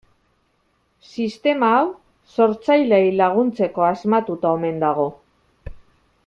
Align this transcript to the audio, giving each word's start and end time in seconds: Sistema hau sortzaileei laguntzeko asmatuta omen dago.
Sistema 1.09 1.69
hau 1.81 1.85
sortzaileei 2.37 3.13
laguntzeko 3.19 3.87
asmatuta 3.91 4.57
omen 4.59 4.83
dago. 4.87 5.07